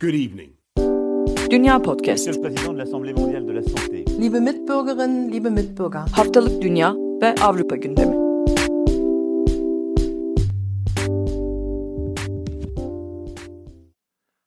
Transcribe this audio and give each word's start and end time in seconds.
Good 0.00 0.14
evening. 0.14 0.52
Dünya 1.50 1.82
Podcast. 1.82 2.28
Liebe 4.20 4.40
Mitbürgerinnen, 4.40 5.32
liebe 5.32 5.50
Mitbürger, 5.50 6.00
Haftalık 6.00 6.62
Dünya 6.62 6.94
ve 7.22 7.34
Avrupa 7.42 7.76
gündemi. 7.76 8.16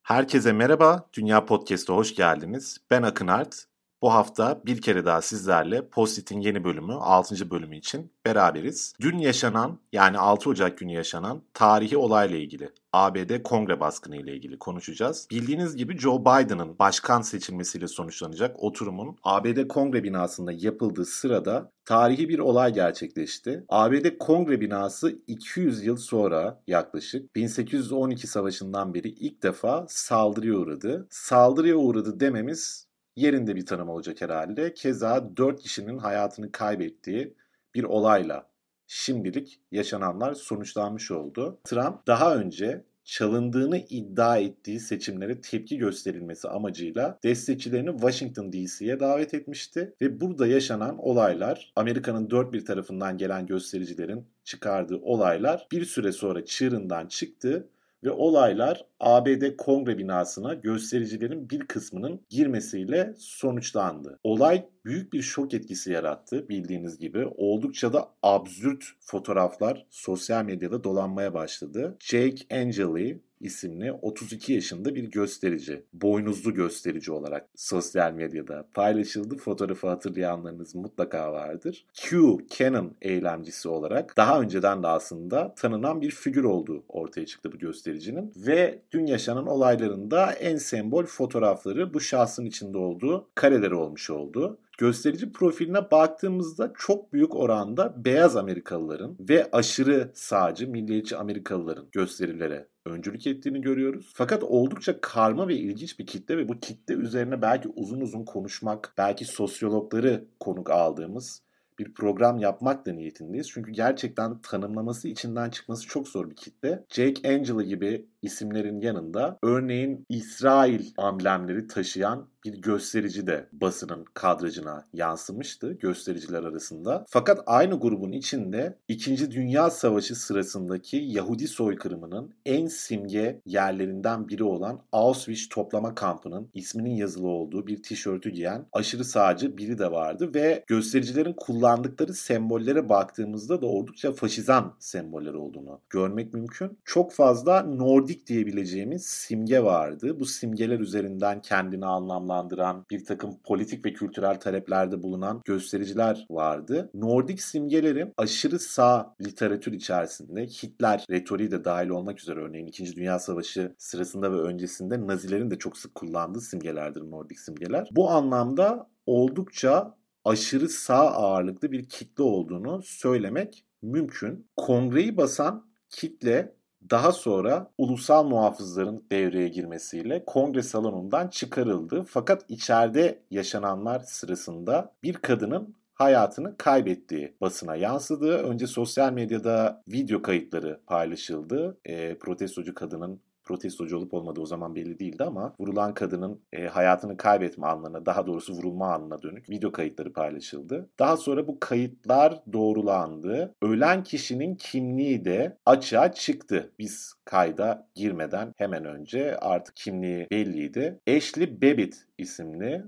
Herkese 0.03 0.53
merhaba, 0.53 1.09
Dünya 1.13 1.45
Podcast'a 1.45 1.93
hoş 1.93 2.15
geldiniz. 2.15 2.77
Ben 2.91 3.03
Akın 3.03 3.27
Art. 3.27 3.68
Bu 4.01 4.13
hafta 4.13 4.61
bir 4.65 4.81
kere 4.81 5.05
daha 5.05 5.21
sizlerle 5.21 5.89
Postit'in 5.89 6.41
yeni 6.41 6.63
bölümü, 6.63 6.93
6. 6.93 7.51
bölümü 7.51 7.77
için 7.77 8.11
beraberiz. 8.25 8.93
Dün 9.01 9.17
yaşanan, 9.17 9.79
yani 9.93 10.17
6 10.17 10.49
Ocak 10.49 10.77
günü 10.77 10.91
yaşanan 10.91 11.41
tarihi 11.53 11.97
olayla 11.97 12.37
ilgili, 12.37 12.69
ABD 12.93 13.43
kongre 13.43 13.79
baskını 13.79 14.17
ile 14.17 14.35
ilgili 14.35 14.59
konuşacağız. 14.59 15.27
Bildiğiniz 15.31 15.75
gibi 15.75 15.97
Joe 15.97 16.21
Biden'ın 16.21 16.79
başkan 16.79 17.21
seçilmesiyle 17.21 17.87
sonuçlanacak 17.87 18.63
oturumun 18.63 19.17
ABD 19.23 19.67
kongre 19.67 20.03
binasında 20.03 20.51
yapıldığı 20.51 21.05
sırada 21.05 21.71
tarihi 21.85 22.29
bir 22.29 22.39
olay 22.39 22.73
gerçekleşti. 22.73 23.65
ABD 23.69 24.17
kongre 24.19 24.61
binası 24.61 25.19
200 25.27 25.85
yıl 25.85 25.97
sonra 25.97 26.61
yaklaşık 26.67 27.35
1812 27.35 28.27
savaşından 28.27 28.93
beri 28.93 29.09
ilk 29.09 29.43
defa 29.43 29.85
saldırıya 29.89 30.55
uğradı. 30.55 31.07
Saldırıya 31.09 31.75
uğradı 31.75 32.19
dememiz 32.19 32.88
yerinde 33.15 33.55
bir 33.55 33.65
tanım 33.65 33.89
olacak 33.89 34.21
herhalde. 34.21 34.73
Keza 34.73 35.37
4 35.37 35.61
kişinin 35.61 35.97
hayatını 35.97 36.51
kaybettiği 36.51 37.33
bir 37.75 37.83
olayla 37.83 38.49
şimdilik 38.87 39.61
yaşananlar 39.71 40.33
sonuçlanmış 40.33 41.11
oldu. 41.11 41.59
Trump 41.63 42.07
daha 42.07 42.35
önce 42.35 42.83
çalındığını 43.03 43.77
iddia 43.77 44.37
ettiği 44.37 44.79
seçimlere 44.79 45.41
tepki 45.41 45.77
gösterilmesi 45.77 46.49
amacıyla 46.49 47.19
destekçilerini 47.23 47.91
Washington 47.91 48.53
DC'ye 48.53 48.99
davet 48.99 49.33
etmişti 49.33 49.93
ve 50.01 50.21
burada 50.21 50.47
yaşanan 50.47 50.97
olaylar 50.97 51.73
Amerika'nın 51.75 52.29
dört 52.29 52.53
bir 52.53 52.65
tarafından 52.65 53.17
gelen 53.17 53.45
göstericilerin 53.45 54.27
çıkardığı 54.43 54.97
olaylar 54.97 55.67
bir 55.71 55.85
süre 55.85 56.11
sonra 56.11 56.45
çığırından 56.45 57.07
çıktı 57.07 57.67
ve 58.03 58.11
olaylar 58.11 58.85
ABD 58.99 59.55
Kongre 59.57 59.97
binasına 59.97 60.53
göstericilerin 60.53 61.49
bir 61.49 61.59
kısmının 61.59 62.21
girmesiyle 62.29 63.13
sonuçlandı. 63.17 64.19
Olay 64.23 64.65
büyük 64.85 65.13
bir 65.13 65.21
şok 65.21 65.53
etkisi 65.53 65.91
yarattı 65.91 66.49
bildiğiniz 66.49 66.97
gibi. 66.97 67.25
Oldukça 67.25 67.93
da 67.93 68.09
absürt 68.23 68.83
fotoğraflar 68.99 69.85
sosyal 69.89 70.45
medyada 70.45 70.83
dolanmaya 70.83 71.33
başladı. 71.33 71.97
Jake 71.99 72.57
Angeli 72.61 73.21
isimli 73.41 73.91
32 73.91 74.53
yaşında 74.53 74.95
bir 74.95 75.03
gösterici, 75.03 75.83
boynuzlu 75.93 76.53
gösterici 76.53 77.11
olarak 77.11 77.47
sosyal 77.55 78.13
medyada 78.13 78.67
paylaşıldı. 78.73 79.37
Fotoğrafı 79.37 79.87
hatırlayanlarınız 79.87 80.75
mutlaka 80.75 81.33
vardır. 81.33 81.85
Q 81.93 82.37
Canon 82.57 82.95
eylemcisi 83.01 83.69
olarak 83.69 84.17
daha 84.17 84.41
önceden 84.41 84.83
de 84.83 84.87
aslında 84.87 85.53
tanınan 85.55 86.01
bir 86.01 86.11
figür 86.11 86.43
olduğu 86.43 86.83
ortaya 86.89 87.25
çıktı 87.25 87.51
bu 87.51 87.57
göstericinin 87.57 88.33
ve 88.35 88.79
dün 88.91 89.05
yaşanan 89.05 89.47
olaylarında 89.47 90.31
en 90.31 90.57
sembol 90.57 91.05
fotoğrafları 91.05 91.93
bu 91.93 91.99
şahsın 91.99 92.45
içinde 92.45 92.77
olduğu 92.77 93.27
kareleri 93.35 93.75
olmuş 93.75 94.09
oldu. 94.09 94.57
Gösterici 94.79 95.31
profiline 95.31 95.91
baktığımızda 95.91 96.73
çok 96.77 97.13
büyük 97.13 97.35
oranda 97.35 98.05
beyaz 98.05 98.35
Amerikalıların 98.35 99.17
ve 99.19 99.49
aşırı 99.51 100.11
sağcı 100.13 100.67
milliyetçi 100.67 101.17
Amerikalıların 101.17 101.87
gösterilere 101.91 102.67
öncülük 102.85 103.27
ettiğini 103.27 103.61
görüyoruz. 103.61 104.11
Fakat 104.15 104.43
oldukça 104.43 105.01
karma 105.01 105.47
ve 105.47 105.55
ilginç 105.55 105.99
bir 105.99 106.05
kitle 106.05 106.37
ve 106.37 106.49
bu 106.49 106.59
kitle 106.59 106.93
üzerine 106.93 107.41
belki 107.41 107.69
uzun 107.75 108.01
uzun 108.01 108.25
konuşmak, 108.25 108.93
belki 108.97 109.25
sosyologları 109.25 110.25
konuk 110.39 110.69
aldığımız 110.69 111.41
bir 111.79 111.93
program 111.93 112.39
yapmak 112.39 112.85
da 112.85 112.93
niyetindeyiz. 112.93 113.49
Çünkü 113.49 113.71
gerçekten 113.71 114.41
tanımlaması 114.41 115.07
içinden 115.07 115.49
çıkması 115.49 115.87
çok 115.87 116.07
zor 116.07 116.29
bir 116.29 116.35
kitle. 116.35 116.85
Jake 116.89 117.33
Angela 117.33 117.63
gibi 117.63 118.05
isimlerin 118.21 118.81
yanında 118.81 119.37
örneğin 119.43 120.05
İsrail 120.09 120.85
amblemleri 120.97 121.67
taşıyan 121.67 122.27
bir 122.45 122.53
gösterici 122.53 123.27
de 123.27 123.49
basının 123.51 124.05
kadrajına 124.13 124.85
yansımıştı 124.93 125.71
göstericiler 125.73 126.43
arasında. 126.43 127.05
Fakat 127.09 127.43
aynı 127.45 127.79
grubun 127.79 128.11
içinde 128.11 128.77
2. 128.87 129.31
Dünya 129.31 129.69
Savaşı 129.69 130.15
sırasındaki 130.15 130.97
Yahudi 130.97 131.47
soykırımının 131.47 132.33
en 132.45 132.67
simge 132.67 133.41
yerlerinden 133.45 134.27
biri 134.27 134.43
olan 134.43 134.81
Auschwitz 134.91 135.49
toplama 135.49 135.95
kampının 135.95 136.49
isminin 136.53 136.95
yazılı 136.95 137.27
olduğu 137.27 137.67
bir 137.67 137.83
tişörtü 137.83 138.29
giyen 138.29 138.65
aşırı 138.73 139.05
sağcı 139.05 139.57
biri 139.57 139.77
de 139.77 139.91
vardı 139.91 140.33
ve 140.33 140.63
göstericilerin 140.67 141.33
kullandıkları 141.33 142.13
sembollere 142.13 142.89
baktığımızda 142.89 143.61
da 143.61 143.65
oldukça 143.65 144.11
faşizan 144.11 144.75
semboller 144.79 145.33
olduğunu 145.33 145.81
görmek 145.89 146.33
mümkün. 146.33 146.77
Çok 146.85 147.13
fazla 147.13 147.61
Nordik 148.09 148.27
diyebileceğimiz 148.27 149.05
simge 149.05 149.63
vardı. 149.63 150.19
Bu 150.19 150.25
simgeler 150.25 150.79
üzerinden 150.79 151.41
kendini 151.41 151.85
anlamlandıran 151.85 152.85
bir 152.91 153.05
takım 153.05 153.39
politik 153.43 153.85
ve 153.85 153.93
kültürel 153.93 154.39
taleplerde 154.39 155.03
bulunan 155.03 155.41
göstericiler 155.45 156.25
vardı. 156.29 156.89
Nordik 156.93 157.41
simgelerin 157.41 158.13
aşırı 158.17 158.59
sağ 158.59 159.15
literatür 159.21 159.73
içerisinde 159.73 160.45
Hitler 160.45 161.05
retoriği 161.09 161.51
de 161.51 161.65
dahil 161.65 161.89
olmak 161.89 162.21
üzere 162.21 162.39
örneğin 162.39 162.67
2. 162.67 162.95
Dünya 162.95 163.19
Savaşı 163.19 163.75
sırasında 163.77 164.31
ve 164.31 164.41
öncesinde 164.41 165.07
Nazilerin 165.07 165.51
de 165.51 165.57
çok 165.57 165.77
sık 165.77 165.95
kullandığı 165.95 166.41
simgelerdir 166.41 167.01
Nordik 167.01 167.39
simgeler. 167.39 167.89
Bu 167.91 168.09
anlamda 168.09 168.89
oldukça 169.05 169.95
aşırı 170.25 170.69
sağ 170.69 171.11
ağırlıklı 171.11 171.71
bir 171.71 171.89
kitle 171.89 172.23
olduğunu 172.23 172.81
söylemek 172.83 173.65
mümkün. 173.81 174.47
Kongreyi 174.57 175.17
basan 175.17 175.69
kitle 175.89 176.58
daha 176.91 177.11
sonra 177.11 177.71
ulusal 177.77 178.23
muhafızların 178.23 179.05
devreye 179.11 179.47
girmesiyle 179.47 180.25
kongre 180.25 180.63
salonundan 180.63 181.27
çıkarıldı. 181.27 182.03
Fakat 182.03 182.45
içeride 182.49 183.23
yaşananlar 183.31 183.99
sırasında 183.99 184.93
bir 185.03 185.13
kadının 185.13 185.75
hayatını 185.93 186.57
kaybettiği 186.57 187.35
basına 187.41 187.75
yansıdı. 187.75 188.37
Önce 188.37 188.67
sosyal 188.67 189.13
medyada 189.13 189.83
video 189.87 190.21
kayıtları 190.21 190.79
paylaşıldı. 190.87 191.77
E, 191.85 192.17
protestocu 192.17 192.73
kadının 192.73 193.21
protestocu 193.49 193.97
olup 193.97 194.13
olmadığı 194.13 194.41
o 194.41 194.45
zaman 194.45 194.75
belli 194.75 194.99
değildi 194.99 195.23
ama 195.23 195.55
vurulan 195.59 195.93
kadının 195.93 196.41
e, 196.53 196.67
hayatını 196.67 197.17
kaybetme 197.17 197.67
anlarına 197.67 198.05
daha 198.05 198.27
doğrusu 198.27 198.53
vurulma 198.53 198.93
anına 198.93 199.21
dönük 199.21 199.49
video 199.49 199.71
kayıtları 199.71 200.13
paylaşıldı. 200.13 200.89
Daha 200.99 201.17
sonra 201.17 201.47
bu 201.47 201.59
kayıtlar 201.59 202.43
doğrulandı. 202.53 203.55
Ölen 203.61 204.03
kişinin 204.03 204.55
kimliği 204.55 205.25
de 205.25 205.57
açığa 205.65 206.11
çıktı. 206.11 206.71
Biz 206.79 207.13
kayda 207.25 207.89
girmeden 207.95 208.53
hemen 208.57 208.85
önce 208.85 209.37
artık 209.37 209.75
kimliği 209.75 210.27
belliydi. 210.31 210.99
Ashley 211.17 211.61
Babbitt 211.61 212.05
isimli 212.17 212.83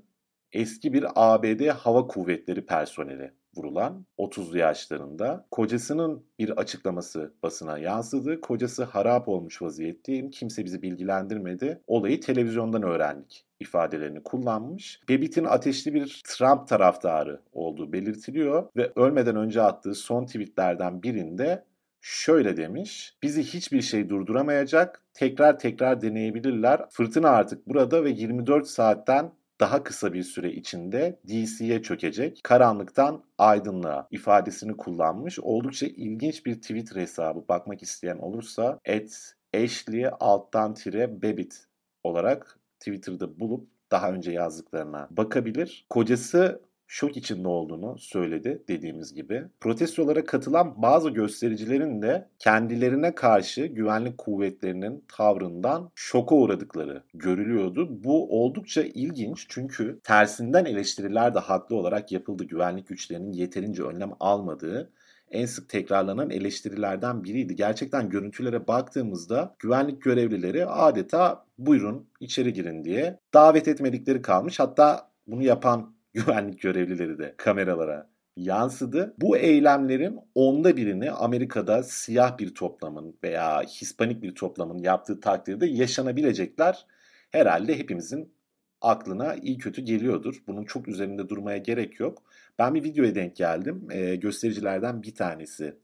eski 0.51 0.93
bir 0.93 1.05
ABD 1.15 1.67
Hava 1.67 2.07
Kuvvetleri 2.07 2.65
personeli 2.65 3.31
vurulan 3.55 4.05
30'lu 4.17 4.57
yaşlarında. 4.57 5.47
Kocasının 5.51 6.25
bir 6.39 6.49
açıklaması 6.49 7.33
basına 7.43 7.77
yansıdı. 7.77 8.41
Kocası 8.41 8.83
harap 8.83 9.27
olmuş 9.27 9.61
vaziyetteyim. 9.61 10.29
Kimse 10.29 10.65
bizi 10.65 10.81
bilgilendirmedi. 10.81 11.81
Olayı 11.87 12.21
televizyondan 12.21 12.83
öğrendik 12.83 13.45
ifadelerini 13.59 14.23
kullanmış. 14.23 15.01
Babbitt'in 15.09 15.45
ateşli 15.45 15.93
bir 15.93 16.21
Trump 16.27 16.67
taraftarı 16.67 17.41
olduğu 17.51 17.93
belirtiliyor 17.93 18.67
ve 18.75 18.91
ölmeden 18.95 19.35
önce 19.35 19.61
attığı 19.61 19.95
son 19.95 20.25
tweetlerden 20.25 21.03
birinde 21.03 21.63
şöyle 22.01 22.57
demiş. 22.57 23.17
Bizi 23.23 23.43
hiçbir 23.43 23.81
şey 23.81 24.09
durduramayacak. 24.09 25.03
Tekrar 25.13 25.59
tekrar 25.59 26.01
deneyebilirler. 26.01 26.85
Fırtına 26.89 27.29
artık 27.29 27.67
burada 27.67 28.03
ve 28.03 28.09
24 28.09 28.67
saatten 28.67 29.31
daha 29.61 29.83
kısa 29.83 30.13
bir 30.13 30.23
süre 30.23 30.51
içinde 30.51 31.19
DC'ye 31.27 31.81
çökecek. 31.81 32.39
Karanlıktan 32.43 33.23
aydınlığa 33.37 34.07
ifadesini 34.11 34.77
kullanmış. 34.77 35.39
Oldukça 35.39 35.85
ilginç 35.85 36.45
bir 36.45 36.55
Twitter 36.55 37.01
hesabı 37.01 37.47
bakmak 37.49 37.83
isteyen 37.83 38.17
olursa 38.17 38.79
at 38.89 39.35
Ashley 39.55 40.07
alttan 40.19 40.73
tire 40.73 41.21
Babbitt 41.21 41.65
olarak 42.03 42.59
Twitter'da 42.79 43.39
bulup 43.39 43.67
daha 43.91 44.11
önce 44.11 44.31
yazdıklarına 44.31 45.07
bakabilir. 45.11 45.85
Kocası 45.89 46.61
şok 46.91 47.17
içinde 47.17 47.47
olduğunu 47.47 47.97
söyledi 47.99 48.63
dediğimiz 48.67 49.13
gibi. 49.13 49.43
Protestolara 49.59 50.25
katılan 50.25 50.81
bazı 50.81 51.09
göstericilerin 51.09 52.01
de 52.01 52.29
kendilerine 52.39 53.15
karşı 53.15 53.65
güvenlik 53.65 54.17
kuvvetlerinin 54.17 55.05
tavrından 55.07 55.91
şoka 55.95 56.35
uğradıkları 56.35 57.03
görülüyordu. 57.13 58.03
Bu 58.03 58.43
oldukça 58.43 58.81
ilginç 58.81 59.45
çünkü 59.49 59.99
tersinden 60.03 60.65
eleştiriler 60.65 61.35
de 61.35 61.39
haklı 61.39 61.75
olarak 61.75 62.11
yapıldı. 62.11 62.43
Güvenlik 62.43 62.87
güçlerinin 62.87 63.33
yeterince 63.33 63.83
önlem 63.83 64.11
almadığı 64.19 64.91
en 65.29 65.45
sık 65.45 65.69
tekrarlanan 65.69 66.29
eleştirilerden 66.29 67.23
biriydi. 67.23 67.55
Gerçekten 67.55 68.09
görüntülere 68.09 68.67
baktığımızda 68.67 69.55
güvenlik 69.59 70.01
görevlileri 70.01 70.65
adeta 70.65 71.45
buyurun 71.57 72.09
içeri 72.19 72.53
girin 72.53 72.83
diye 72.83 73.19
davet 73.33 73.67
etmedikleri 73.67 74.21
kalmış. 74.21 74.59
Hatta 74.59 75.11
bunu 75.27 75.43
yapan 75.43 76.00
güvenlik 76.13 76.61
görevlileri 76.61 77.17
de 77.17 77.35
kameralara 77.37 78.09
yansıdı. 78.37 79.13
Bu 79.17 79.37
eylemlerin 79.37 80.19
onda 80.35 80.77
birini 80.77 81.11
Amerika'da 81.11 81.83
siyah 81.83 82.37
bir 82.37 82.55
toplamın 82.55 83.17
veya 83.23 83.61
Hispanik 83.61 84.23
bir 84.23 84.35
toplamın 84.35 84.77
yaptığı 84.77 85.19
takdirde 85.19 85.65
yaşanabilecekler 85.67 86.85
herhalde 87.31 87.79
hepimizin 87.79 88.33
aklına 88.81 89.35
iyi 89.35 89.57
kötü 89.57 89.81
geliyordur. 89.81 90.43
Bunun 90.47 90.63
çok 90.63 90.87
üzerinde 90.87 91.29
durmaya 91.29 91.57
gerek 91.57 91.99
yok. 91.99 92.23
Ben 92.59 92.75
bir 92.75 92.83
videoya 92.83 93.15
denk 93.15 93.35
geldim. 93.35 93.87
E, 93.91 94.15
göstericilerden 94.15 95.03
bir 95.03 95.15
tanesi 95.15 95.75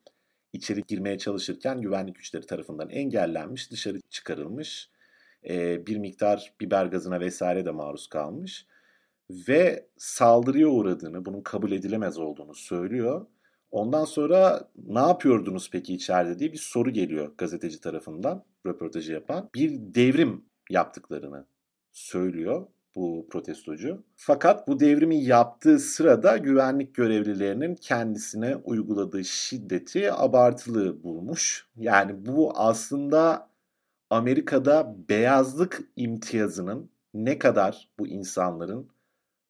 içeri 0.53 0.83
girmeye 0.87 1.17
çalışırken 1.17 1.81
güvenlik 1.81 2.15
güçleri 2.15 2.45
tarafından 2.45 2.89
engellenmiş, 2.89 3.71
dışarı 3.71 4.01
çıkarılmış. 4.09 4.89
E, 5.49 5.85
bir 5.87 5.97
miktar 5.97 6.53
biber 6.61 6.85
gazına 6.85 7.19
vesaire 7.19 7.65
de 7.65 7.71
maruz 7.71 8.07
kalmış. 8.07 8.65
Ve 9.29 9.87
saldırıya 9.97 10.67
uğradığını, 10.67 11.25
bunun 11.25 11.41
kabul 11.41 11.71
edilemez 11.71 12.17
olduğunu 12.17 12.53
söylüyor. 12.53 13.25
Ondan 13.71 14.05
sonra 14.05 14.69
ne 14.87 14.99
yapıyordunuz 14.99 15.69
peki 15.71 15.93
içeride 15.93 16.39
diye 16.39 16.51
bir 16.53 16.57
soru 16.57 16.89
geliyor 16.89 17.31
gazeteci 17.37 17.81
tarafından 17.81 18.43
röportajı 18.65 19.13
yapan. 19.13 19.49
Bir 19.55 19.71
devrim 19.79 20.45
yaptıklarını 20.69 21.45
söylüyor 21.91 22.67
bu 22.95 23.27
protestocu. 23.31 24.03
Fakat 24.15 24.67
bu 24.67 24.79
devrimi 24.79 25.23
yaptığı 25.23 25.79
sırada 25.79 26.37
güvenlik 26.37 26.95
görevlilerinin 26.95 27.75
kendisine 27.75 28.55
uyguladığı 28.55 29.23
şiddeti 29.23 30.13
abartılı 30.13 31.03
bulmuş. 31.03 31.67
Yani 31.75 32.25
bu 32.25 32.51
aslında 32.55 33.49
Amerika'da 34.09 34.95
beyazlık 35.09 35.81
imtiyazının 35.95 36.89
ne 37.13 37.39
kadar 37.39 37.89
bu 37.99 38.07
insanların 38.07 38.89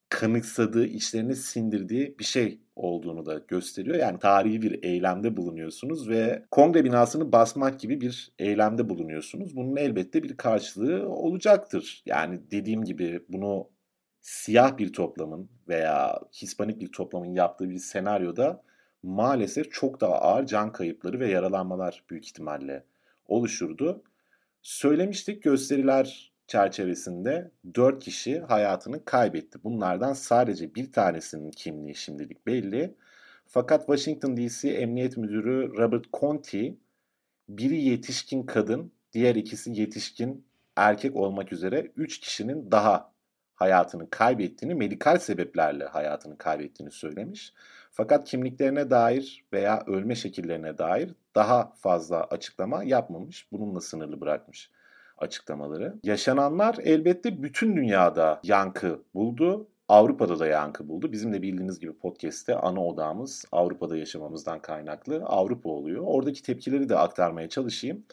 kanıksadığı, 0.09 0.85
içlerine 0.85 1.35
sindirdiği 1.35 2.15
bir 2.19 2.23
şey 2.23 2.59
olduğunu 2.75 3.25
da 3.25 3.41
gösteriyor. 3.47 3.95
Yani 3.95 4.19
tarihi 4.19 4.61
bir 4.61 4.83
eylemde 4.83 5.37
bulunuyorsunuz 5.37 6.09
ve 6.09 6.45
kongre 6.51 6.83
binasını 6.83 7.31
basmak 7.31 7.79
gibi 7.79 8.01
bir 8.01 8.31
eylemde 8.39 8.89
bulunuyorsunuz. 8.89 9.55
Bunun 9.55 9.75
elbette 9.75 10.23
bir 10.23 10.37
karşılığı 10.37 11.09
olacaktır. 11.09 12.03
Yani 12.05 12.39
dediğim 12.51 12.83
gibi 12.83 13.25
bunu 13.29 13.69
siyah 14.21 14.77
bir 14.77 14.93
toplamın 14.93 15.49
veya 15.67 16.19
Hispanik 16.33 16.81
bir 16.81 16.91
toplamın 16.91 17.33
yaptığı 17.33 17.69
bir 17.69 17.77
senaryoda 17.77 18.63
maalesef 19.03 19.71
çok 19.71 20.01
daha 20.01 20.13
ağır 20.13 20.45
can 20.45 20.71
kayıpları 20.71 21.19
ve 21.19 21.29
yaralanmalar 21.29 22.03
büyük 22.09 22.25
ihtimalle 22.25 22.83
oluşurdu. 23.25 24.03
Söylemiştik 24.61 25.43
gösteriler 25.43 26.26
çerçevesinde 26.47 27.51
4 27.75 28.03
kişi 28.03 28.39
hayatını 28.39 29.05
kaybetti. 29.05 29.63
Bunlardan 29.63 30.13
sadece 30.13 30.75
bir 30.75 30.91
tanesinin 30.91 31.51
kimliği 31.51 31.95
şimdilik 31.95 32.47
belli. 32.47 32.95
Fakat 33.47 33.85
Washington 33.85 34.37
DC 34.37 34.69
Emniyet 34.69 35.17
Müdürü 35.17 35.77
Robert 35.77 36.05
Conti 36.13 36.77
biri 37.49 37.81
yetişkin 37.81 38.43
kadın, 38.43 38.91
diğer 39.13 39.35
ikisi 39.35 39.71
yetişkin 39.71 40.45
erkek 40.75 41.15
olmak 41.15 41.53
üzere 41.53 41.91
3 41.95 42.19
kişinin 42.19 42.71
daha 42.71 43.13
hayatını 43.55 44.09
kaybettiğini, 44.09 44.75
medikal 44.75 45.19
sebeplerle 45.19 45.85
hayatını 45.85 46.37
kaybettiğini 46.37 46.91
söylemiş. 46.91 47.53
Fakat 47.91 48.29
kimliklerine 48.29 48.89
dair 48.89 49.45
veya 49.53 49.83
ölme 49.87 50.15
şekillerine 50.15 50.77
dair 50.77 51.13
daha 51.35 51.73
fazla 51.75 52.23
açıklama 52.23 52.83
yapmamış. 52.83 53.51
Bununla 53.51 53.81
sınırlı 53.81 54.21
bırakmış 54.21 54.71
açıklamaları. 55.17 55.95
Yaşananlar 56.03 56.77
elbette 56.83 57.43
bütün 57.43 57.75
dünyada 57.75 58.39
yankı 58.43 59.03
buldu. 59.13 59.67
Avrupa'da 59.87 60.39
da 60.39 60.47
yankı 60.47 60.87
buldu. 60.87 61.11
Bizim 61.11 61.33
de 61.33 61.41
bildiğiniz 61.41 61.79
gibi 61.79 61.93
podcast'te 61.93 62.55
ana 62.55 62.85
odamız 62.85 63.45
Avrupa'da 63.51 63.97
yaşamamızdan 63.97 64.59
kaynaklı 64.59 65.23
Avrupa 65.25 65.69
oluyor. 65.69 66.03
Oradaki 66.05 66.43
tepkileri 66.43 66.89
de 66.89 66.97
aktarmaya 66.97 67.49
çalışayım. 67.49 68.03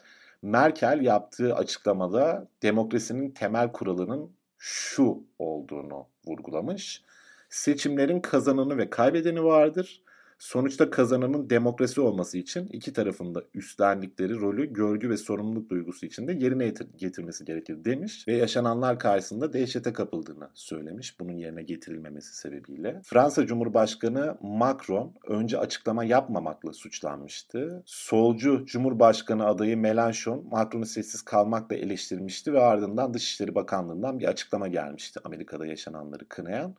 Merkel 0.41 1.01
yaptığı 1.01 1.55
açıklamada 1.55 2.47
demokrasinin 2.63 3.31
temel 3.31 3.71
kuralının 3.71 4.31
şu 4.57 5.23
olduğunu 5.39 6.07
vurgulamış. 6.27 7.03
Seçimlerin 7.49 8.19
kazananı 8.19 8.77
ve 8.77 8.89
kaybedeni 8.89 9.43
vardır. 9.43 10.01
Sonuçta 10.39 10.89
kazananın 10.89 11.49
demokrasi 11.49 12.01
olması 12.01 12.37
için 12.37 12.67
iki 12.67 12.93
tarafında 12.93 13.43
üstlendikleri 13.53 14.35
rolü 14.35 14.73
görgü 14.73 15.09
ve 15.09 15.17
sorumluluk 15.17 15.69
duygusu 15.69 16.05
içinde 16.05 16.33
yerine 16.33 16.73
getirmesi 16.97 17.45
gerekir 17.45 17.85
demiş 17.85 18.27
ve 18.27 18.33
yaşananlar 18.33 18.99
karşısında 18.99 19.53
dehşete 19.53 19.93
kapıldığını 19.93 20.49
söylemiş 20.53 21.19
bunun 21.19 21.31
yerine 21.31 21.63
getirilmemesi 21.63 22.37
sebebiyle. 22.37 23.01
Fransa 23.03 23.45
Cumhurbaşkanı 23.45 24.37
Macron 24.41 25.13
önce 25.27 25.57
açıklama 25.57 26.03
yapmamakla 26.03 26.73
suçlanmıştı. 26.73 27.83
Solcu 27.85 28.65
Cumhurbaşkanı 28.65 29.45
adayı 29.45 29.75
Mélenchon 29.75 30.49
Macron'u 30.51 30.85
sessiz 30.85 31.21
kalmakla 31.21 31.75
eleştirmişti 31.75 32.53
ve 32.53 32.61
ardından 32.61 33.13
Dışişleri 33.13 33.55
Bakanlığı'ndan 33.55 34.19
bir 34.19 34.25
açıklama 34.25 34.67
gelmişti 34.67 35.19
Amerika'da 35.23 35.65
yaşananları 35.65 36.27
kınayan. 36.29 36.75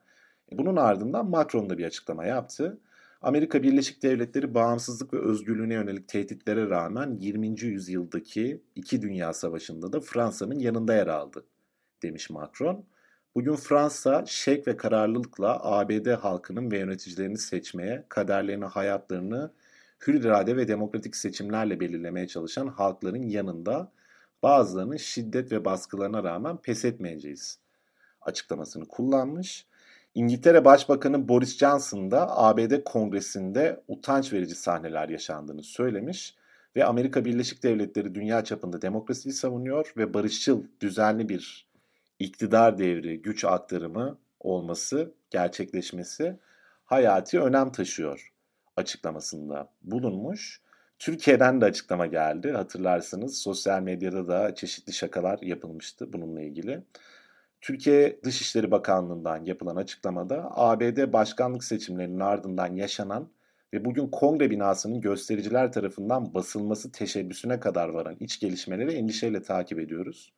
Bunun 0.53 0.77
ardından 0.77 1.31
Macron 1.31 1.71
da 1.71 1.79
bir 1.79 1.85
açıklama 1.85 2.25
yaptı. 2.25 2.79
Amerika 3.23 3.63
Birleşik 3.63 4.03
Devletleri 4.03 4.55
bağımsızlık 4.55 5.15
ve 5.15 5.19
özgürlüğüne 5.19 5.75
yönelik 5.75 6.09
tehditlere 6.09 6.71
rağmen 6.71 7.17
20. 7.21 7.61
yüzyıldaki 7.61 8.63
iki 8.75 9.03
dünya 9.03 9.33
savaşında 9.33 9.93
da 9.93 10.01
Fransa'nın 10.01 10.59
yanında 10.59 10.95
yer 10.95 11.07
aldı 11.07 11.47
demiş 12.03 12.31
Macron. 12.31 12.85
Bugün 13.35 13.57
Fransa 13.57 14.25
şek 14.27 14.69
ve 14.69 14.77
kararlılıkla 14.77 15.61
ABD 15.63 16.07
halkının 16.07 16.71
ve 16.71 16.79
yöneticilerini 16.79 17.39
seçmeye, 17.39 18.07
kaderlerini, 18.09 18.65
hayatlarını 18.65 19.53
hür 20.07 20.15
irade 20.15 20.57
ve 20.57 20.69
demokratik 20.69 21.17
seçimlerle 21.17 21.81
belirlemeye 21.81 22.27
çalışan 22.27 22.67
halkların 22.67 23.23
yanında 23.23 23.93
bazılarının 24.43 24.97
şiddet 24.97 25.53
ve 25.53 25.65
baskılarına 25.65 26.25
rağmen 26.25 26.57
pes 26.57 26.85
etmeyeceğiz 26.85 27.61
açıklamasını 28.21 28.89
kullanmış. 28.89 29.67
İngiltere 30.17 30.65
Başbakanı 30.65 31.29
Boris 31.29 31.59
Johnson 31.59 32.11
da 32.11 32.39
ABD 32.39 32.85
Kongresi'nde 32.85 33.81
utanç 33.89 34.33
verici 34.33 34.55
sahneler 34.55 35.09
yaşandığını 35.09 35.63
söylemiş 35.63 36.35
ve 36.77 36.85
Amerika 36.85 37.25
Birleşik 37.25 37.63
Devletleri 37.63 38.15
dünya 38.15 38.45
çapında 38.45 38.83
demokrasiyi 38.83 39.33
savunuyor 39.33 39.93
ve 39.97 40.15
barışçıl, 40.15 40.65
düzenli 40.81 41.29
bir 41.29 41.69
iktidar 42.19 42.79
devri, 42.79 43.23
güç 43.23 43.45
aktarımı 43.45 44.19
olması, 44.41 45.13
gerçekleşmesi 45.31 46.39
hayati 46.85 47.41
önem 47.41 47.73
taşıyor 47.73 48.33
açıklamasında 48.77 49.69
bulunmuş. 49.83 50.61
Türkiye'den 50.99 51.61
de 51.61 51.65
açıklama 51.65 52.07
geldi. 52.07 52.51
Hatırlarsınız 52.51 53.39
sosyal 53.39 53.83
medyada 53.83 54.29
da 54.29 54.55
çeşitli 54.55 54.93
şakalar 54.93 55.39
yapılmıştı 55.43 56.13
bununla 56.13 56.43
ilgili. 56.43 56.83
Türkiye 57.61 58.21
Dışişleri 58.25 58.71
Bakanlığı'ndan 58.71 59.45
yapılan 59.45 59.77
açıklamada 59.77 60.51
ABD 60.51 61.13
başkanlık 61.13 61.65
seçimlerinin 61.65 62.21
ardından 62.21 62.75
yaşanan 62.75 63.31
ve 63.73 63.85
bugün 63.85 64.07
kongre 64.07 64.51
binasının 64.51 65.01
göstericiler 65.01 65.73
tarafından 65.73 66.35
basılması 66.35 66.93
teşebbüsüne 66.93 67.61
kadar 67.61 67.89
varan 67.89 68.17
iç 68.21 68.41
gelişmeleri 68.41 68.93
endişeyle 68.93 69.43
takip 69.43 69.79
ediyoruz. 69.79 70.33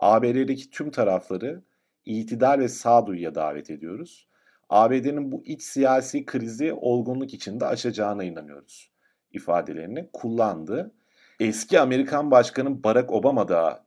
ABD'deki 0.00 0.70
tüm 0.70 0.90
tarafları 0.90 1.62
itidal 2.04 2.58
ve 2.58 2.68
sağduyuya 2.68 3.34
davet 3.34 3.70
ediyoruz. 3.70 4.28
ABD'nin 4.68 5.32
bu 5.32 5.42
iç 5.44 5.62
siyasi 5.62 6.26
krizi 6.26 6.72
olgunluk 6.72 7.34
içinde 7.34 7.66
aşacağına 7.66 8.24
inanıyoruz 8.24 8.92
ifadelerini 9.32 10.08
kullandı. 10.12 10.94
Eski 11.40 11.80
Amerikan 11.80 12.30
Başkanı 12.30 12.84
Barack 12.84 13.12
Obama 13.12 13.48
da 13.48 13.84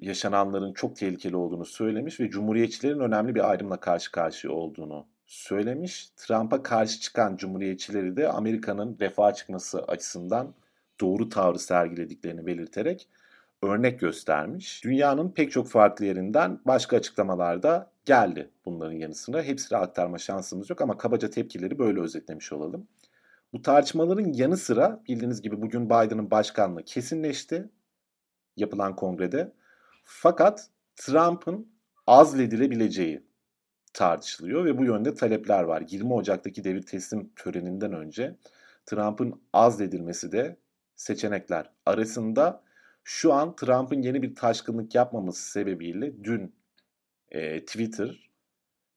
yaşananların 0.00 0.72
çok 0.72 0.96
tehlikeli 0.96 1.36
olduğunu 1.36 1.64
söylemiş 1.64 2.20
ve 2.20 2.30
cumhuriyetçilerin 2.30 3.00
önemli 3.00 3.34
bir 3.34 3.50
ayrımla 3.50 3.80
karşı 3.80 4.12
karşıya 4.12 4.52
olduğunu 4.52 5.06
söylemiş. 5.26 6.08
Trump'a 6.16 6.62
karşı 6.62 7.00
çıkan 7.00 7.36
cumhuriyetçileri 7.36 8.16
de 8.16 8.28
Amerika'nın 8.28 8.96
refah 9.00 9.34
çıkması 9.34 9.82
açısından 9.82 10.54
doğru 11.00 11.28
tavrı 11.28 11.58
sergilediklerini 11.58 12.46
belirterek 12.46 13.08
örnek 13.62 14.00
göstermiş. 14.00 14.84
Dünyanın 14.84 15.30
pek 15.30 15.52
çok 15.52 15.68
farklı 15.68 16.04
yerinden 16.04 16.60
başka 16.64 16.96
açıklamalar 16.96 17.62
da 17.62 17.90
geldi 18.04 18.50
bunların 18.64 18.96
yanı 18.96 19.14
sıra. 19.14 19.42
Hepsini 19.42 19.78
aktarma 19.78 20.18
şansımız 20.18 20.70
yok 20.70 20.80
ama 20.80 20.98
kabaca 20.98 21.30
tepkileri 21.30 21.78
böyle 21.78 22.00
özetlemiş 22.00 22.52
olalım. 22.52 22.88
Bu 23.52 23.62
tartışmaların 23.62 24.32
yanı 24.32 24.56
sıra 24.56 25.02
bildiğiniz 25.08 25.42
gibi 25.42 25.62
bugün 25.62 25.86
Biden'ın 25.86 26.30
başkanlığı 26.30 26.84
kesinleşti 26.84 27.68
yapılan 28.56 28.96
kongrede. 28.96 29.52
Fakat 30.04 30.70
Trump'ın 30.96 31.68
azledilebileceği 32.06 33.26
tartışılıyor 33.92 34.64
ve 34.64 34.78
bu 34.78 34.84
yönde 34.84 35.14
talepler 35.14 35.62
var. 35.62 35.84
20 35.88 36.12
Ocak'taki 36.12 36.64
devir 36.64 36.82
teslim 36.82 37.32
töreninden 37.36 37.92
önce 37.92 38.36
Trump'ın 38.86 39.42
azledilmesi 39.52 40.32
de 40.32 40.56
seçenekler 40.96 41.70
arasında. 41.86 42.62
Şu 43.04 43.32
an 43.32 43.56
Trump'ın 43.56 44.02
yeni 44.02 44.22
bir 44.22 44.34
taşkınlık 44.34 44.94
yapmaması 44.94 45.50
sebebiyle 45.50 46.24
dün 46.24 46.54
e, 47.28 47.64
Twitter 47.64 48.26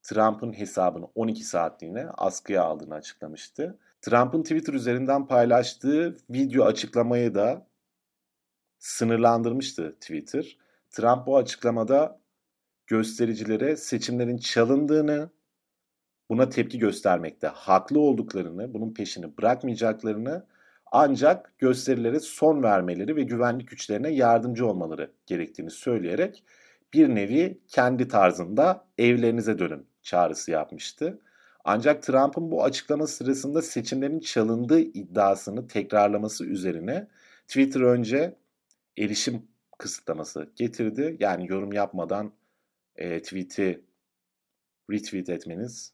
Trump'ın 0.03 0.53
hesabını 0.53 1.05
12 1.15 1.43
saatliğine 1.43 2.07
askıya 2.09 2.63
aldığını 2.63 2.93
açıklamıştı. 2.93 3.79
Trump'ın 4.01 4.43
Twitter 4.43 4.73
üzerinden 4.73 5.27
paylaştığı 5.27 6.17
video 6.29 6.65
açıklamayı 6.65 7.35
da 7.35 7.67
sınırlandırmıştı 8.79 9.95
Twitter. 10.01 10.57
Trump 10.89 11.27
bu 11.27 11.37
açıklamada 11.37 12.19
göstericilere 12.87 13.75
seçimlerin 13.77 14.37
çalındığını, 14.37 15.29
buna 16.29 16.49
tepki 16.49 16.79
göstermekte 16.79 17.47
haklı 17.47 17.99
olduklarını, 17.99 18.73
bunun 18.73 18.93
peşini 18.93 19.37
bırakmayacaklarını 19.37 20.45
ancak 20.91 21.53
gösterilere 21.57 22.19
son 22.19 22.63
vermeleri 22.63 23.15
ve 23.15 23.23
güvenlik 23.23 23.67
güçlerine 23.67 24.09
yardımcı 24.09 24.67
olmaları 24.67 25.11
gerektiğini 25.25 25.71
söyleyerek 25.71 26.43
bir 26.93 27.15
nevi 27.15 27.59
kendi 27.67 28.07
tarzında 28.07 28.85
evlerinize 28.97 29.59
dönün 29.59 29.87
çağrısı 30.01 30.51
yapmıştı. 30.51 31.19
Ancak 31.65 32.03
Trump'ın 32.03 32.51
bu 32.51 32.63
açıklama 32.63 33.07
sırasında 33.07 33.61
seçimlerin 33.61 34.19
çalındığı 34.19 34.79
iddiasını 34.79 35.67
tekrarlaması 35.67 36.45
üzerine 36.45 37.07
Twitter 37.47 37.81
önce 37.81 38.35
erişim 38.97 39.47
kısıtlaması 39.77 40.51
getirdi. 40.55 41.17
Yani 41.19 41.47
yorum 41.49 41.73
yapmadan 41.73 42.33
e, 42.95 43.21
tweet'i 43.21 43.85
retweet 44.91 45.29
etmeniz 45.29 45.93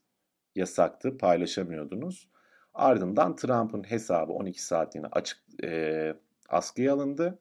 yasaktı, 0.56 1.18
paylaşamıyordunuz. 1.18 2.30
Ardından 2.74 3.36
Trump'ın 3.36 3.84
hesabı 3.84 4.32
12 4.32 4.64
saatliğine 4.64 5.08
açık 5.12 5.64
e, 5.64 6.14
askıya 6.50 6.94
alındı 6.94 7.40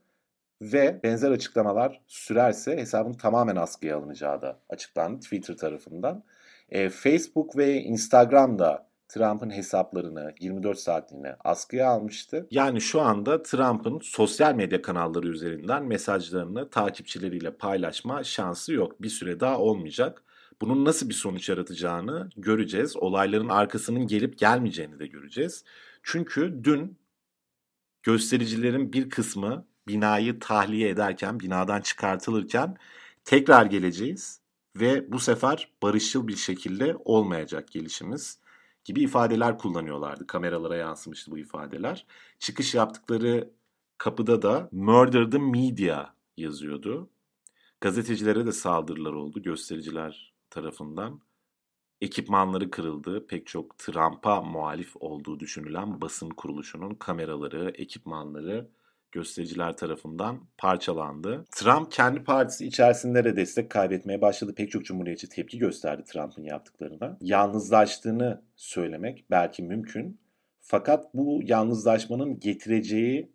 ve 0.62 1.00
benzer 1.02 1.30
açıklamalar 1.30 2.02
sürerse 2.06 2.76
hesabın 2.76 3.12
tamamen 3.12 3.56
askıya 3.56 3.96
alınacağı 3.96 4.42
da 4.42 4.60
açıklandı 4.68 5.20
Twitter 5.20 5.56
tarafından. 5.56 6.24
E, 6.68 6.90
Facebook 6.90 7.56
ve 7.56 7.74
Instagram 7.74 8.58
da 8.58 8.88
Trump'ın 9.08 9.50
hesaplarını 9.50 10.34
24 10.40 10.78
saatliğine 10.78 11.36
askıya 11.44 11.88
almıştı. 11.88 12.46
Yani 12.50 12.80
şu 12.80 13.00
anda 13.00 13.42
Trump'ın 13.42 13.98
sosyal 14.02 14.54
medya 14.54 14.82
kanalları 14.82 15.28
üzerinden 15.28 15.84
mesajlarını 15.84 16.70
takipçileriyle 16.70 17.56
paylaşma 17.56 18.24
şansı 18.24 18.72
yok. 18.72 19.02
Bir 19.02 19.08
süre 19.08 19.40
daha 19.40 19.58
olmayacak. 19.58 20.22
Bunun 20.60 20.84
nasıl 20.84 21.08
bir 21.08 21.14
sonuç 21.14 21.48
yaratacağını 21.48 22.30
göreceğiz. 22.36 22.96
Olayların 22.96 23.48
arkasının 23.48 24.06
gelip 24.06 24.38
gelmeyeceğini 24.38 24.98
de 24.98 25.06
göreceğiz. 25.06 25.64
Çünkü 26.02 26.60
dün 26.64 26.98
göstericilerin 28.02 28.92
bir 28.92 29.10
kısmı 29.10 29.66
binayı 29.88 30.40
tahliye 30.40 30.88
ederken, 30.88 31.40
binadan 31.40 31.80
çıkartılırken 31.80 32.76
tekrar 33.24 33.66
geleceğiz 33.66 34.40
ve 34.76 35.12
bu 35.12 35.18
sefer 35.18 35.72
barışçıl 35.82 36.28
bir 36.28 36.36
şekilde 36.36 36.96
olmayacak 37.04 37.68
gelişimiz 37.68 38.38
gibi 38.84 39.02
ifadeler 39.02 39.58
kullanıyorlardı. 39.58 40.26
Kameralara 40.26 40.76
yansımıştı 40.76 41.30
bu 41.30 41.38
ifadeler. 41.38 42.06
Çıkış 42.38 42.74
yaptıkları 42.74 43.50
kapıda 43.98 44.42
da 44.42 44.68
Murder 44.72 45.30
the 45.30 45.38
Media 45.38 46.14
yazıyordu. 46.36 47.10
Gazetecilere 47.80 48.46
de 48.46 48.52
saldırılar 48.52 49.12
oldu 49.12 49.42
göstericiler 49.42 50.34
tarafından. 50.50 51.20
Ekipmanları 52.00 52.70
kırıldı. 52.70 53.26
Pek 53.26 53.46
çok 53.46 53.78
Trump'a 53.78 54.42
muhalif 54.42 54.96
olduğu 55.00 55.40
düşünülen 55.40 56.00
basın 56.00 56.30
kuruluşunun 56.30 56.94
kameraları, 56.94 57.72
ekipmanları 57.74 58.70
göstericiler 59.14 59.76
tarafından 59.76 60.40
parçalandı. 60.58 61.44
Trump 61.50 61.92
kendi 61.92 62.24
partisi 62.24 62.66
içerisinde 62.66 63.24
de 63.24 63.36
destek 63.36 63.70
kaybetmeye 63.70 64.20
başladı. 64.20 64.54
Pek 64.54 64.70
çok 64.70 64.84
cumhuriyetçi 64.84 65.28
tepki 65.28 65.58
gösterdi 65.58 66.04
Trump'ın 66.04 66.42
yaptıklarına. 66.42 67.18
Yalnızlaştığını 67.20 68.42
söylemek 68.56 69.24
belki 69.30 69.62
mümkün. 69.62 70.20
Fakat 70.60 71.14
bu 71.14 71.40
yalnızlaşmanın 71.44 72.40
getireceği 72.40 73.32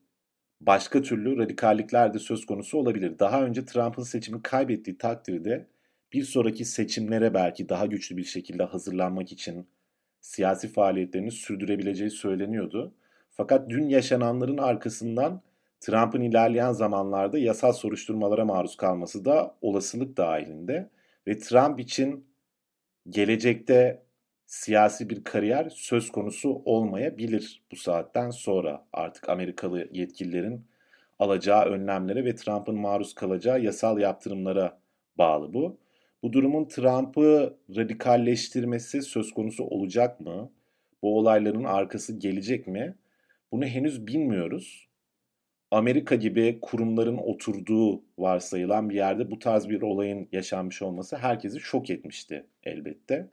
başka 0.62 1.02
türlü 1.02 1.38
radikallikler 1.38 2.14
de 2.14 2.20
söz 2.20 2.46
konusu 2.46 2.78
olabilir. 2.78 3.20
Daha 3.20 3.44
önce 3.44 3.66
Trump'ın 3.66 4.04
seçimi 4.04 4.42
kaybettiği 4.42 4.98
takdirde 4.98 5.68
bir 6.14 6.24
sonraki 6.24 6.66
seçimlere 6.66 7.34
belki 7.34 7.70
daha 7.70 7.86
güçlü 7.86 8.18
bir 8.18 8.24
şekilde 8.24 8.64
hazırlanmak 8.64 9.32
için 9.32 9.68
siyasi 10.22 10.68
faaliyetlerini 10.68 11.32
sürdürebileceği 11.32 12.10
söyleniyordu. 12.10 12.94
Fakat 13.30 13.70
dün 13.70 13.90
yaşananların 13.90 14.58
arkasından 14.58 15.42
Trump'ın 15.80 16.22
ilerleyen 16.22 16.72
zamanlarda 16.72 17.38
yasal 17.38 17.74
soruşturmalara 17.74 18.46
maruz 18.46 18.78
kalması 18.78 19.26
da 19.26 19.56
olasılık 19.62 20.18
dahilinde 20.18 20.90
ve 21.28 21.40
Trump 21.40 21.80
için 21.80 22.28
gelecekte 23.10 24.04
siyasi 24.46 25.10
bir 25.10 25.24
kariyer 25.24 25.70
söz 25.70 26.12
konusu 26.12 26.62
olmayabilir 26.66 27.64
bu 27.72 27.76
saatten 27.76 28.30
sonra. 28.30 28.86
Artık 28.94 29.30
Amerikalı 29.30 29.88
yetkililerin 29.92 30.66
alacağı 31.20 31.66
önlemlere 31.66 32.26
ve 32.26 32.36
Trump'ın 32.36 32.80
maruz 32.80 33.16
kalacağı 33.16 33.62
yasal 33.62 34.00
yaptırımlara 34.00 34.80
bağlı 35.18 35.54
bu. 35.54 35.78
Bu 36.24 36.34
durumun 36.34 36.66
Trump'ı 36.66 37.58
radikalleştirmesi 37.76 39.02
söz 39.02 39.34
konusu 39.34 39.64
olacak 39.64 40.20
mı? 40.20 40.52
Bu 41.02 41.18
olayların 41.18 41.64
arkası 41.64 42.20
gelecek 42.20 42.68
mi? 42.68 42.96
Bunu 43.52 43.66
henüz 43.66 44.08
bilmiyoruz. 44.08 44.89
Amerika 45.72 46.16
gibi 46.16 46.60
kurumların 46.62 47.18
oturduğu 47.18 48.04
varsayılan 48.18 48.90
bir 48.90 48.96
yerde 48.96 49.32
bu 49.32 49.40
tarz 49.40 49.70
bir 49.70 49.82
olayın 49.82 50.28
yaşanmış 50.32 50.82
olması 50.82 51.18
herkesi 51.18 51.60
şok 51.60 51.90
etmişti 51.90 52.46
elbette. 52.64 53.30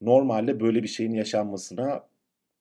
Normalde 0.00 0.60
böyle 0.60 0.82
bir 0.82 0.88
şeyin 0.88 1.14
yaşanmasına 1.14 2.04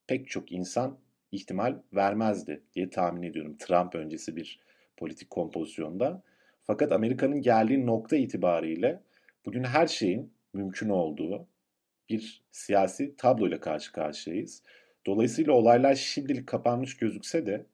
pek 0.07 0.29
çok 0.29 0.51
insan 0.51 0.97
ihtimal 1.31 1.75
vermezdi 1.93 2.63
diye 2.75 2.89
tahmin 2.89 3.23
ediyorum 3.23 3.57
Trump 3.57 3.95
öncesi 3.95 4.35
bir 4.35 4.59
politik 4.97 5.29
kompozisyonda. 5.29 6.23
Fakat 6.63 6.91
Amerika'nın 6.91 7.41
geldiği 7.41 7.85
nokta 7.85 8.15
itibariyle 8.15 9.01
bugün 9.45 9.63
her 9.63 9.87
şeyin 9.87 10.33
mümkün 10.53 10.89
olduğu 10.89 11.47
bir 12.09 12.43
siyasi 12.51 13.15
tabloyla 13.15 13.59
karşı 13.59 13.91
karşıyayız. 13.91 14.63
Dolayısıyla 15.05 15.53
olaylar 15.53 15.95
şimdilik 15.95 16.47
kapanmış 16.47 16.97
gözükse 16.97 17.45
de 17.45 17.65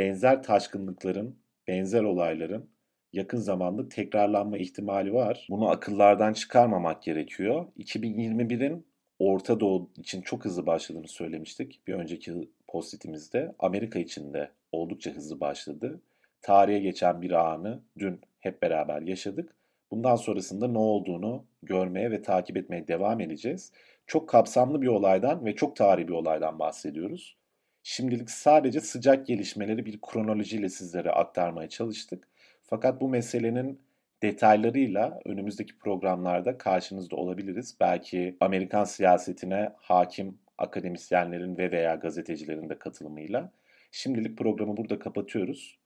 benzer 0.00 0.42
taşkınlıkların, 0.42 1.38
benzer 1.68 2.02
olayların 2.02 2.70
yakın 3.12 3.38
zamanda 3.38 3.88
tekrarlanma 3.88 4.58
ihtimali 4.58 5.12
var. 5.12 5.46
Bunu 5.50 5.68
akıllardan 5.68 6.32
çıkarmamak 6.32 7.02
gerekiyor. 7.02 7.66
2021'in 7.78 8.86
Orta 9.18 9.60
Doğu 9.60 9.90
için 9.96 10.22
çok 10.22 10.44
hızlı 10.44 10.66
başladığını 10.66 11.08
söylemiştik. 11.08 11.80
Bir 11.86 11.94
önceki 11.94 12.50
postitimizde 12.68 13.54
Amerika 13.58 13.98
için 13.98 14.34
de 14.34 14.50
oldukça 14.72 15.10
hızlı 15.10 15.40
başladı. 15.40 16.00
Tarihe 16.42 16.78
geçen 16.78 17.22
bir 17.22 17.30
anı 17.30 17.82
dün 17.98 18.20
hep 18.38 18.62
beraber 18.62 19.02
yaşadık. 19.02 19.54
Bundan 19.90 20.16
sonrasında 20.16 20.68
ne 20.68 20.78
olduğunu 20.78 21.44
görmeye 21.62 22.10
ve 22.10 22.22
takip 22.22 22.56
etmeye 22.56 22.88
devam 22.88 23.20
edeceğiz. 23.20 23.72
Çok 24.06 24.28
kapsamlı 24.28 24.82
bir 24.82 24.86
olaydan 24.86 25.44
ve 25.44 25.56
çok 25.56 25.76
tarihi 25.76 26.08
bir 26.08 26.12
olaydan 26.12 26.58
bahsediyoruz. 26.58 27.39
Şimdilik 27.82 28.30
sadece 28.30 28.80
sıcak 28.80 29.26
gelişmeleri 29.26 29.86
bir 29.86 30.00
kronolojiyle 30.00 30.68
sizlere 30.68 31.10
aktarmaya 31.10 31.68
çalıştık. 31.68 32.28
Fakat 32.62 33.00
bu 33.00 33.08
meselenin 33.08 33.80
detaylarıyla 34.22 35.20
önümüzdeki 35.24 35.78
programlarda 35.78 36.58
karşınızda 36.58 37.16
olabiliriz. 37.16 37.76
Belki 37.80 38.36
Amerikan 38.40 38.84
siyasetine 38.84 39.72
hakim 39.76 40.38
akademisyenlerin 40.58 41.58
ve 41.58 41.72
veya 41.72 41.94
gazetecilerin 41.94 42.68
de 42.68 42.78
katılımıyla. 42.78 43.52
Şimdilik 43.92 44.38
programı 44.38 44.76
burada 44.76 44.98
kapatıyoruz. 44.98 45.78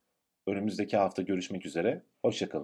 Önümüzdeki 0.47 0.97
hafta 0.97 1.23
görüşmek 1.23 1.67
üzere. 1.67 2.03
Hoşçakalın. 2.23 2.63